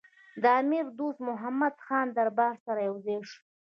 د 0.41 0.43
امیر 0.61 0.85
دوست 0.99 1.19
محمدخان 1.29 2.05
له 2.09 2.13
دربار 2.17 2.53
سره 2.65 2.79
یو 2.87 2.95
ځای 3.05 3.19
شو. 3.29 3.39